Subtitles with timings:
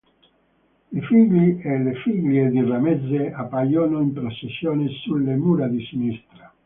[0.91, 6.51] I figli e le figlie di Ramesse appaiono in processione sulle mura di sinistra.